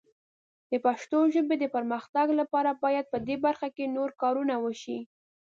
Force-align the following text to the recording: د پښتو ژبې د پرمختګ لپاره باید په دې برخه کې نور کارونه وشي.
د 0.71 0.73
پښتو 0.85 1.19
ژبې 1.33 1.55
د 1.59 1.65
پرمختګ 1.75 2.27
لپاره 2.39 2.71
باید 2.83 3.05
په 3.11 3.17
دې 3.27 3.35
برخه 3.45 3.67
کې 3.75 3.93
نور 3.95 4.09
کارونه 4.21 4.55
وشي. 4.65 4.99